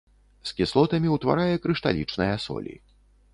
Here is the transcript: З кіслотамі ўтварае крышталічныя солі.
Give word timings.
З 0.51 0.53
кіслотамі 0.61 1.11
ўтварае 1.15 1.53
крышталічныя 1.67 2.35
солі. 2.47 2.75